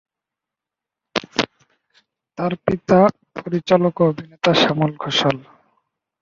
[2.37, 2.99] তার পিতা
[3.37, 5.37] পরিচালক ও অভিনেতা শ্যামল ঘোষাল।